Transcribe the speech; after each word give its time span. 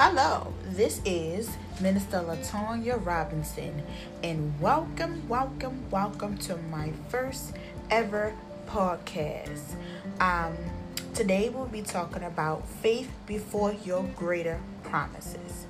Hello, 0.00 0.54
this 0.64 1.00
is 1.04 1.50
Minister 1.80 2.18
Latonya 2.18 3.04
Robinson, 3.04 3.82
and 4.22 4.54
welcome, 4.60 5.28
welcome, 5.28 5.90
welcome 5.90 6.38
to 6.38 6.56
my 6.70 6.92
first 7.08 7.56
ever 7.90 8.32
podcast. 8.68 9.74
Um, 10.20 10.56
today 11.14 11.48
we'll 11.48 11.66
be 11.66 11.82
talking 11.82 12.22
about 12.22 12.68
faith 12.68 13.10
before 13.26 13.74
your 13.84 14.04
greater 14.14 14.60
promises. 14.84 15.66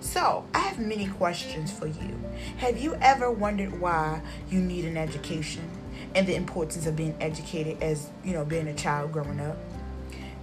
So, 0.00 0.44
I 0.52 0.58
have 0.58 0.78
many 0.78 1.06
questions 1.06 1.72
for 1.72 1.86
you. 1.86 2.20
Have 2.58 2.76
you 2.76 2.94
ever 3.00 3.30
wondered 3.30 3.80
why 3.80 4.20
you 4.50 4.60
need 4.60 4.84
an 4.84 4.98
education 4.98 5.66
and 6.14 6.26
the 6.26 6.34
importance 6.34 6.86
of 6.86 6.94
being 6.94 7.16
educated 7.22 7.82
as, 7.82 8.10
you 8.22 8.34
know, 8.34 8.44
being 8.44 8.68
a 8.68 8.74
child 8.74 9.12
growing 9.12 9.40
up? 9.40 9.56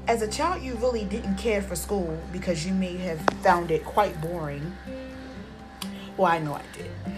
As 0.05 0.21
a 0.21 0.27
child, 0.27 0.61
you 0.61 0.75
really 0.75 1.05
didn't 1.05 1.35
care 1.35 1.61
for 1.61 1.75
school 1.75 2.17
because 2.33 2.65
you 2.65 2.73
may 2.73 2.97
have 2.97 3.21
found 3.41 3.71
it 3.71 3.85
quite 3.85 4.19
boring. 4.21 4.75
Well, 6.17 6.31
I 6.31 6.39
know 6.39 6.53
I 6.53 6.61
did. 6.75 6.91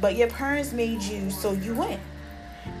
But 0.00 0.14
your 0.14 0.28
parents 0.28 0.72
made 0.72 1.02
you, 1.02 1.28
so 1.28 1.52
you 1.52 1.74
went. 1.74 2.00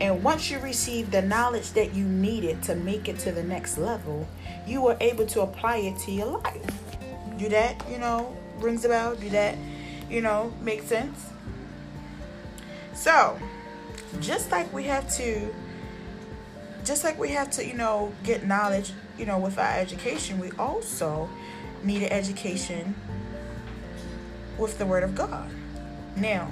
And 0.00 0.22
once 0.22 0.50
you 0.52 0.60
received 0.60 1.10
the 1.10 1.22
knowledge 1.22 1.72
that 1.72 1.92
you 1.92 2.04
needed 2.04 2.62
to 2.64 2.76
make 2.76 3.08
it 3.08 3.18
to 3.20 3.32
the 3.32 3.42
next 3.42 3.76
level, 3.76 4.28
you 4.66 4.82
were 4.82 4.96
able 5.00 5.26
to 5.26 5.40
apply 5.40 5.78
it 5.78 5.98
to 6.00 6.12
your 6.12 6.26
life. 6.26 6.96
Do 7.36 7.48
that, 7.48 7.84
you 7.90 7.98
know, 7.98 8.36
rings 8.58 8.84
a 8.84 8.88
bell? 8.88 9.16
Do 9.16 9.28
that, 9.30 9.56
you 10.08 10.20
know, 10.20 10.52
make 10.62 10.82
sense? 10.82 11.26
So, 12.94 13.36
just 14.20 14.52
like 14.52 14.72
we 14.72 14.84
have 14.84 15.12
to 15.16 15.52
just 16.88 17.04
like 17.04 17.18
we 17.18 17.28
have 17.28 17.50
to, 17.50 17.64
you 17.64 17.74
know, 17.74 18.14
get 18.24 18.46
knowledge, 18.46 18.92
you 19.18 19.26
know, 19.26 19.38
with 19.38 19.58
our 19.58 19.74
education, 19.74 20.40
we 20.40 20.50
also 20.52 21.28
need 21.84 22.02
an 22.02 22.10
education 22.10 22.94
with 24.56 24.78
the 24.78 24.86
Word 24.86 25.04
of 25.04 25.14
God. 25.14 25.50
Now, 26.16 26.50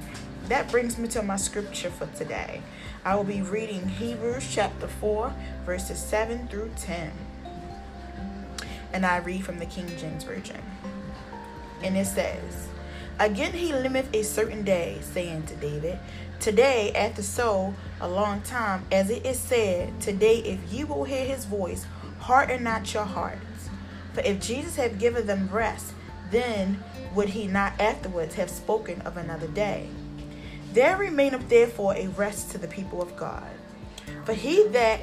that 0.48 0.70
brings 0.70 0.98
me 0.98 1.08
to 1.08 1.22
my 1.22 1.36
scripture 1.36 1.88
for 1.88 2.06
today. 2.08 2.60
I 3.02 3.16
will 3.16 3.24
be 3.24 3.40
reading 3.40 3.88
Hebrews 3.88 4.46
chapter 4.52 4.86
4, 4.86 5.32
verses 5.64 5.98
7 5.98 6.48
through 6.48 6.70
10. 6.76 7.12
And 8.92 9.06
I 9.06 9.16
read 9.16 9.42
from 9.42 9.58
the 9.58 9.66
King 9.66 9.90
James 9.96 10.22
Version. 10.22 10.60
And 11.82 11.96
it 11.96 12.06
says, 12.06 12.68
Again 13.18 13.54
he 13.54 13.72
limiteth 13.72 14.14
a 14.14 14.22
certain 14.22 14.64
day, 14.64 14.98
saying 15.00 15.44
to 15.46 15.56
David, 15.56 15.98
Today, 16.40 16.92
at 16.92 17.16
the 17.16 17.22
so 17.22 17.74
a 18.00 18.08
long 18.08 18.40
time, 18.42 18.84
as 18.92 19.10
it 19.10 19.24
is 19.24 19.38
said, 19.38 20.00
Today, 20.00 20.38
if 20.38 20.72
ye 20.72 20.84
will 20.84 21.04
hear 21.04 21.24
his 21.24 21.44
voice, 21.44 21.86
harden 22.20 22.62
not 22.62 22.92
your 22.92 23.04
hearts. 23.04 23.70
For 24.12 24.20
if 24.20 24.40
Jesus 24.40 24.76
had 24.76 24.98
given 24.98 25.26
them 25.26 25.48
rest, 25.52 25.92
then 26.30 26.82
would 27.14 27.30
he 27.30 27.46
not 27.46 27.80
afterwards 27.80 28.34
have 28.34 28.50
spoken 28.50 29.00
of 29.02 29.16
another 29.16 29.48
day? 29.48 29.88
There 30.72 30.96
remaineth 30.96 31.48
therefore 31.48 31.94
a 31.94 32.08
rest 32.08 32.50
to 32.50 32.58
the 32.58 32.68
people 32.68 33.00
of 33.00 33.16
God. 33.16 33.50
For 34.24 34.34
he 34.34 34.64
that 34.68 35.00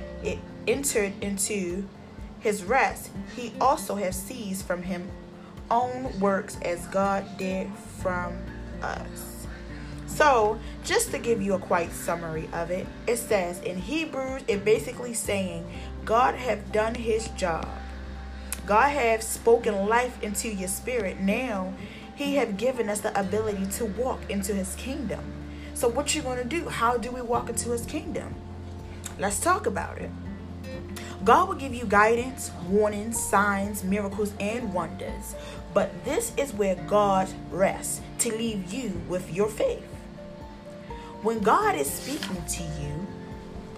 entered 0.67 1.13
into 1.21 1.87
his 2.39 2.63
rest, 2.63 3.09
he 3.35 3.53
also 3.59 3.95
has 3.95 4.21
ceased 4.21 4.67
from 4.67 4.83
him 4.83 5.09
own 5.71 6.19
works 6.19 6.57
as 6.61 6.85
God 6.87 7.25
did 7.37 7.69
from 8.01 8.37
us. 8.81 9.32
So, 10.15 10.59
just 10.83 11.09
to 11.09 11.17
give 11.17 11.41
you 11.41 11.55
a 11.55 11.59
quite 11.59 11.91
summary 11.91 12.47
of 12.53 12.69
it, 12.69 12.85
it 13.07 13.17
says 13.17 13.59
in 13.61 13.77
Hebrews, 13.77 14.43
it 14.47 14.63
basically 14.63 15.15
saying 15.15 15.65
God 16.05 16.35
have 16.35 16.71
done 16.71 16.93
his 16.93 17.29
job. 17.29 17.67
God 18.67 18.89
have 18.89 19.23
spoken 19.23 19.87
life 19.87 20.21
into 20.21 20.49
your 20.49 20.67
spirit. 20.67 21.19
Now, 21.19 21.73
he 22.15 22.35
have 22.35 22.57
given 22.57 22.89
us 22.89 23.01
the 23.01 23.19
ability 23.19 23.65
to 23.77 23.85
walk 23.85 24.29
into 24.29 24.53
his 24.53 24.75
kingdom. 24.75 25.23
So 25.73 25.87
what 25.87 26.13
you 26.13 26.21
going 26.21 26.37
to 26.37 26.45
do? 26.45 26.69
How 26.69 26.95
do 26.95 27.11
we 27.11 27.21
walk 27.21 27.49
into 27.49 27.71
his 27.71 27.83
kingdom? 27.83 28.35
Let's 29.17 29.39
talk 29.39 29.65
about 29.65 29.97
it. 29.97 30.11
God 31.25 31.47
will 31.47 31.55
give 31.55 31.73
you 31.73 31.85
guidance, 31.85 32.51
warnings, 32.69 33.19
signs, 33.19 33.83
miracles, 33.83 34.31
and 34.39 34.73
wonders. 34.73 35.35
But 35.73 36.05
this 36.05 36.33
is 36.37 36.53
where 36.53 36.75
God 36.75 37.27
rests 37.49 37.99
to 38.19 38.29
leave 38.29 38.71
you 38.71 39.01
with 39.09 39.33
your 39.33 39.49
faith. 39.49 39.92
When 41.23 41.39
God 41.39 41.75
is 41.75 41.89
speaking 41.89 42.43
to 42.49 42.63
you, 42.63 43.07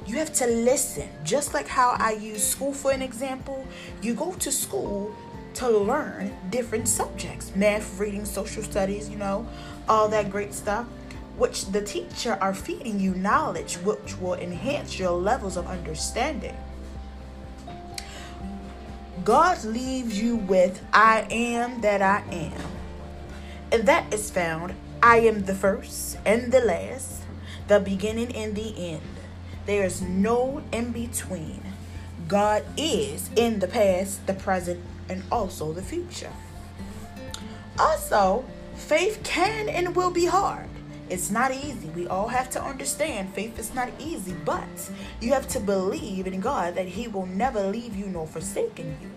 you 0.07 0.17
have 0.17 0.33
to 0.33 0.47
listen. 0.47 1.07
Just 1.23 1.53
like 1.53 1.67
how 1.67 1.95
I 1.99 2.13
use 2.13 2.43
school 2.43 2.73
for 2.73 2.91
an 2.91 3.03
example, 3.03 3.67
you 4.01 4.15
go 4.15 4.33
to 4.33 4.51
school 4.51 5.15
to 5.53 5.69
learn 5.69 6.35
different 6.49 6.87
subjects 6.87 7.55
math, 7.55 7.99
reading, 7.99 8.25
social 8.25 8.63
studies, 8.63 9.09
you 9.09 9.17
know, 9.17 9.47
all 9.87 10.09
that 10.09 10.31
great 10.31 10.55
stuff 10.55 10.87
which 11.37 11.67
the 11.67 11.81
teacher 11.81 12.37
are 12.41 12.53
feeding 12.53 12.99
you 12.99 13.13
knowledge 13.13 13.75
which 13.75 14.17
will 14.19 14.35
enhance 14.35 14.97
your 14.97 15.11
levels 15.11 15.55
of 15.55 15.67
understanding. 15.67 16.55
God 19.23 19.63
leaves 19.63 20.19
you 20.19 20.37
with 20.37 20.83
I 20.93 21.27
am 21.29 21.81
that 21.81 22.01
I 22.01 22.23
am. 22.31 22.61
And 23.71 23.87
that 23.87 24.11
is 24.13 24.31
found 24.31 24.73
I 25.03 25.17
am 25.19 25.43
the 25.43 25.55
first 25.55 26.17
and 26.25 26.51
the 26.51 26.61
last, 26.61 27.24
the 27.67 27.79
beginning 27.79 28.35
and 28.35 28.55
the 28.55 28.73
end. 28.77 29.01
There 29.65 29.83
is 29.83 30.01
no 30.01 30.61
in 30.71 30.91
between. 30.91 31.63
God 32.27 32.63
is 32.77 33.29
in 33.35 33.59
the 33.59 33.67
past, 33.67 34.25
the 34.27 34.33
present, 34.33 34.81
and 35.09 35.23
also 35.31 35.73
the 35.73 35.81
future. 35.81 36.31
Also, 37.77 38.45
faith 38.75 39.21
can 39.23 39.69
and 39.69 39.95
will 39.95 40.11
be 40.11 40.25
hard. 40.25 40.69
It's 41.09 41.29
not 41.29 41.51
easy. 41.51 41.89
We 41.89 42.07
all 42.07 42.29
have 42.29 42.49
to 42.51 42.63
understand 42.63 43.33
faith 43.33 43.59
is 43.59 43.75
not 43.75 43.89
easy, 43.99 44.33
but 44.43 44.89
you 45.21 45.33
have 45.33 45.47
to 45.49 45.59
believe 45.59 46.25
in 46.25 46.39
God 46.39 46.75
that 46.75 46.87
He 46.87 47.07
will 47.07 47.27
never 47.27 47.61
leave 47.67 47.95
you 47.95 48.07
nor 48.07 48.25
forsaken 48.25 48.97
you. 49.01 49.11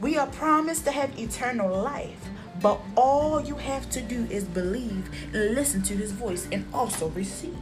We 0.00 0.18
are 0.18 0.26
promised 0.26 0.84
to 0.84 0.92
have 0.92 1.18
eternal 1.18 1.74
life, 1.82 2.28
but 2.60 2.80
all 2.96 3.40
you 3.40 3.54
have 3.56 3.88
to 3.90 4.00
do 4.00 4.26
is 4.30 4.44
believe 4.44 5.10
and 5.34 5.54
listen 5.54 5.82
to 5.82 5.94
His 5.94 6.12
voice 6.12 6.46
and 6.52 6.64
also 6.74 7.08
receive. 7.08 7.56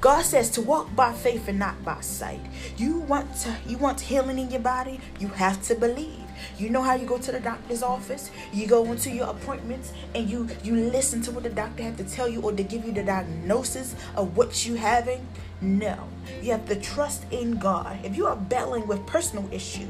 God 0.00 0.22
says 0.22 0.50
to 0.50 0.60
walk 0.60 0.94
by 0.96 1.12
faith 1.12 1.46
and 1.46 1.58
not 1.60 1.82
by 1.84 2.00
sight. 2.00 2.40
You 2.76 2.98
want 2.98 3.34
to 3.42 3.56
you 3.66 3.78
want 3.78 4.00
healing 4.00 4.38
in 4.38 4.50
your 4.50 4.60
body, 4.60 5.00
you 5.20 5.28
have 5.28 5.62
to 5.68 5.74
believe. 5.76 6.21
You 6.58 6.70
know 6.70 6.82
how 6.82 6.94
you 6.94 7.06
go 7.06 7.18
to 7.18 7.32
the 7.32 7.40
doctor's 7.40 7.82
office? 7.82 8.30
You 8.52 8.66
go 8.66 8.84
into 8.90 9.10
your 9.10 9.28
appointments 9.28 9.92
and 10.14 10.28
you 10.28 10.48
you 10.62 10.76
listen 10.76 11.22
to 11.22 11.32
what 11.32 11.42
the 11.42 11.50
doctor 11.50 11.82
have 11.82 11.96
to 11.96 12.04
tell 12.04 12.28
you 12.28 12.40
or 12.42 12.52
to 12.52 12.62
give 12.62 12.84
you 12.84 12.92
the 12.92 13.02
diagnosis 13.02 13.94
of 14.16 14.36
what 14.36 14.66
you 14.66 14.74
having? 14.74 15.26
No. 15.60 16.08
You 16.42 16.50
have 16.50 16.66
to 16.68 16.76
trust 16.76 17.24
in 17.30 17.52
God. 17.52 17.98
If 18.04 18.16
you 18.16 18.26
are 18.26 18.34
battling 18.36 18.88
with 18.88 19.06
personal 19.06 19.48
issues, 19.52 19.88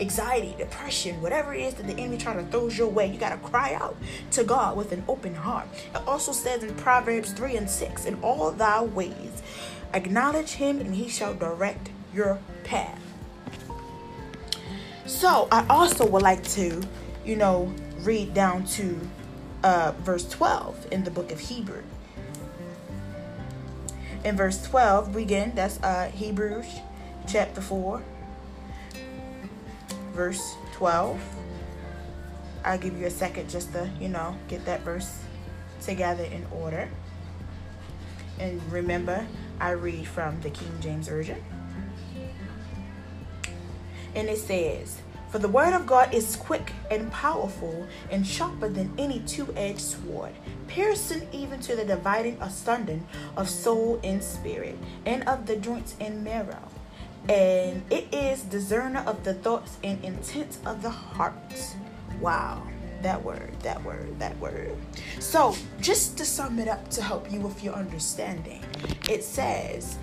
anxiety, 0.00 0.54
depression, 0.58 1.22
whatever 1.22 1.54
it 1.54 1.60
is 1.60 1.74
that 1.74 1.86
the 1.86 1.92
enemy 1.92 2.18
trying 2.18 2.44
to 2.44 2.50
throw 2.50 2.68
your 2.68 2.88
way, 2.88 3.06
you 3.06 3.18
got 3.18 3.30
to 3.30 3.38
cry 3.38 3.74
out 3.74 3.96
to 4.32 4.42
God 4.42 4.76
with 4.76 4.90
an 4.92 5.04
open 5.06 5.34
heart. 5.34 5.68
It 5.94 6.02
also 6.08 6.32
says 6.32 6.64
in 6.64 6.74
Proverbs 6.74 7.32
3 7.32 7.56
and 7.56 7.70
6, 7.70 8.04
in 8.04 8.16
all 8.22 8.50
thy 8.50 8.82
ways, 8.82 9.42
acknowledge 9.94 10.52
him 10.52 10.80
and 10.80 10.94
he 10.94 11.08
shall 11.08 11.34
direct 11.34 11.90
your 12.12 12.40
path. 12.64 13.05
So 15.06 15.46
I 15.52 15.64
also 15.70 16.04
would 16.04 16.22
like 16.22 16.42
to, 16.50 16.82
you 17.24 17.36
know, 17.36 17.72
read 18.00 18.34
down 18.34 18.64
to 18.66 18.98
uh, 19.62 19.92
verse 20.00 20.28
12 20.28 20.88
in 20.90 21.04
the 21.04 21.12
book 21.12 21.30
of 21.30 21.38
Hebrew. 21.38 21.82
In 24.24 24.36
verse 24.36 24.60
12, 24.64 25.14
we 25.14 25.22
begin, 25.22 25.52
that's 25.54 25.80
uh, 25.82 26.10
Hebrews 26.12 26.66
chapter 27.28 27.60
4, 27.60 28.02
verse 30.12 30.56
12. 30.72 31.20
I'll 32.64 32.78
give 32.78 32.98
you 32.98 33.06
a 33.06 33.10
second 33.10 33.48
just 33.48 33.72
to, 33.74 33.88
you 34.00 34.08
know, 34.08 34.36
get 34.48 34.64
that 34.64 34.80
verse 34.80 35.20
together 35.80 36.24
in 36.24 36.44
order. 36.50 36.88
And 38.40 38.60
remember, 38.72 39.24
I 39.60 39.70
read 39.70 40.08
from 40.08 40.40
the 40.40 40.50
King 40.50 40.72
James 40.80 41.06
Version. 41.06 41.42
And 44.16 44.28
it 44.28 44.38
says, 44.38 45.00
For 45.28 45.38
the 45.38 45.48
word 45.48 45.74
of 45.74 45.86
God 45.86 46.12
is 46.12 46.34
quick 46.34 46.72
and 46.90 47.12
powerful 47.12 47.86
and 48.10 48.26
sharper 48.26 48.68
than 48.68 48.92
any 48.98 49.20
two 49.20 49.52
edged 49.56 49.80
sword, 49.80 50.32
piercing 50.66 51.28
even 51.32 51.60
to 51.60 51.76
the 51.76 51.84
dividing 51.84 52.38
asunder 52.40 52.98
of 53.36 53.48
soul 53.48 54.00
and 54.02 54.22
spirit, 54.24 54.76
and 55.04 55.22
of 55.28 55.46
the 55.46 55.56
joints 55.56 55.94
and 56.00 56.24
marrow. 56.24 56.68
And 57.28 57.82
it 57.90 58.12
is 58.12 58.42
discerner 58.42 59.04
of 59.06 59.22
the 59.22 59.34
thoughts 59.34 59.76
and 59.84 60.02
intents 60.04 60.58
of 60.64 60.82
the 60.82 60.90
heart. 60.90 61.34
Wow 62.20 62.66
that 63.02 63.22
word, 63.22 63.52
that 63.60 63.82
word, 63.84 64.18
that 64.18 64.36
word. 64.38 64.76
So, 65.20 65.54
just 65.80 66.16
to 66.18 66.24
sum 66.24 66.58
it 66.58 66.66
up 66.66 66.88
to 66.90 67.02
help 67.02 67.30
you 67.30 67.40
with 67.40 67.62
your 67.62 67.74
understanding, 67.74 68.64
it 69.08 69.22
says, 69.22 69.98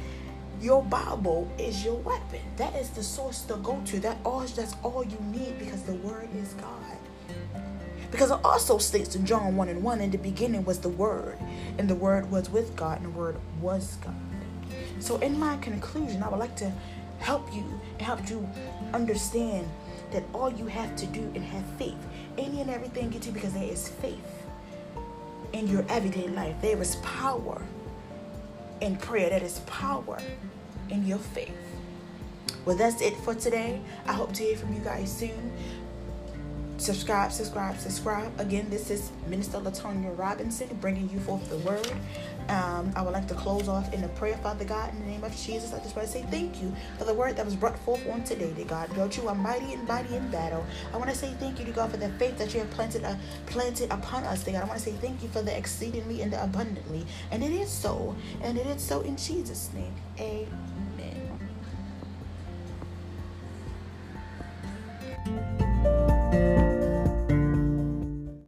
Your 0.63 0.81
Bible 0.81 1.51
is 1.57 1.83
your 1.83 1.95
weapon. 1.95 2.39
That 2.55 2.73
is 2.77 2.89
the 2.91 3.03
source 3.03 3.41
to 3.41 3.55
go 3.57 3.81
to. 3.83 3.99
That 3.99 4.15
all 4.23 4.39
that's 4.39 4.73
all 4.81 5.03
you 5.03 5.17
need 5.29 5.59
because 5.59 5.81
the 5.81 5.95
word 5.95 6.29
is 6.37 6.53
God. 6.53 6.97
Because 8.09 8.31
it 8.31 8.39
also 8.45 8.77
states 8.77 9.13
in 9.17 9.25
John 9.25 9.57
1 9.57 9.67
and 9.67 9.83
1, 9.83 9.99
in 9.99 10.09
the 10.09 10.17
beginning 10.17 10.63
was 10.63 10.79
the 10.79 10.87
Word, 10.87 11.37
and 11.77 11.89
the 11.89 11.95
Word 11.95 12.31
was 12.31 12.49
with 12.49 12.75
God, 12.77 13.01
and 13.01 13.07
the 13.07 13.17
Word 13.17 13.35
was 13.59 13.97
God. 14.05 14.15
So, 14.99 15.17
in 15.17 15.37
my 15.37 15.57
conclusion, 15.57 16.23
I 16.23 16.29
would 16.29 16.39
like 16.39 16.55
to 16.57 16.71
help 17.19 17.53
you 17.53 17.65
and 17.97 18.01
help 18.01 18.29
you 18.29 18.47
understand 18.93 19.67
that 20.11 20.23
all 20.31 20.49
you 20.49 20.67
have 20.67 20.95
to 20.97 21.07
do 21.07 21.21
and 21.33 21.43
have 21.43 21.65
faith. 21.79 21.97
Any 22.37 22.61
and 22.61 22.69
everything 22.69 23.09
get 23.09 23.25
you 23.25 23.33
because 23.33 23.53
there 23.53 23.63
is 23.63 23.89
faith 23.89 24.45
in 25.51 25.67
your 25.67 25.83
everyday 25.89 26.27
life. 26.29 26.55
There 26.61 26.79
is 26.81 26.95
power 26.97 27.61
in 28.79 28.95
prayer. 28.95 29.29
There 29.29 29.43
is 29.43 29.59
power 29.61 30.19
in 30.93 31.05
your 31.05 31.17
faith. 31.17 31.51
Well, 32.65 32.77
that's 32.77 33.01
it 33.01 33.15
for 33.17 33.35
today. 33.35 33.81
I 34.05 34.13
hope 34.13 34.31
to 34.33 34.43
hear 34.43 34.55
from 34.55 34.73
you 34.73 34.79
guys 34.79 35.11
soon 35.11 35.51
subscribe, 36.83 37.31
subscribe, 37.31 37.77
subscribe. 37.77 38.39
Again, 38.39 38.67
this 38.69 38.89
is 38.89 39.11
Minister 39.27 39.57
Latonya 39.57 40.17
Robinson 40.17 40.67
bringing 40.81 41.09
you 41.09 41.19
forth 41.21 41.47
the 41.49 41.57
word. 41.59 41.91
Um, 42.49 42.91
I 42.95 43.01
would 43.01 43.13
like 43.13 43.27
to 43.29 43.33
close 43.33 43.69
off 43.69 43.93
in 43.93 44.03
a 44.03 44.09
prayer, 44.09 44.35
Father 44.37 44.65
God, 44.65 44.93
in 44.93 44.99
the 44.99 45.05
name 45.05 45.23
of 45.23 45.35
Jesus. 45.35 45.73
I 45.73 45.79
just 45.79 45.95
want 45.95 46.07
to 46.07 46.13
say 46.13 46.25
thank 46.29 46.61
you 46.61 46.75
for 46.97 47.05
the 47.05 47.13
word 47.13 47.37
that 47.37 47.45
was 47.45 47.55
brought 47.55 47.79
forth 47.79 48.05
on 48.09 48.23
today, 48.23 48.51
dear 48.53 48.65
God. 48.65 48.95
Lord, 48.97 49.15
you 49.15 49.27
are 49.29 49.35
mighty 49.35 49.73
and 49.73 49.87
mighty 49.87 50.15
in 50.15 50.29
battle. 50.29 50.65
I 50.93 50.97
want 50.97 51.09
to 51.09 51.15
say 51.15 51.33
thank 51.39 51.57
you 51.59 51.65
to 51.65 51.71
God 51.71 51.91
for 51.91 51.97
the 51.97 52.09
faith 52.09 52.37
that 52.37 52.53
you 52.53 52.59
have 52.59 52.71
planted 52.71 53.05
uh, 53.05 53.15
planted 53.45 53.89
upon 53.89 54.25
us, 54.25 54.43
dear 54.43 54.55
God. 54.55 54.63
I 54.63 54.65
want 54.65 54.79
to 54.79 54.85
say 54.85 54.91
thank 54.93 55.23
you 55.23 55.29
for 55.29 55.41
the 55.41 55.57
exceedingly 55.57 56.21
and 56.21 56.33
the 56.33 56.43
abundantly. 56.43 57.05
And 57.31 57.43
it 57.43 57.51
is 57.51 57.69
so. 57.69 58.15
And 58.41 58.57
it 58.57 58.67
is 58.67 58.81
so 58.81 59.01
in 59.01 59.15
Jesus' 59.15 59.69
name. 59.73 59.93
Amen. 60.19 60.82